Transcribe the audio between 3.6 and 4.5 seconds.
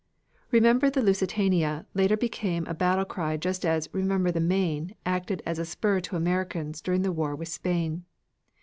as "Remember the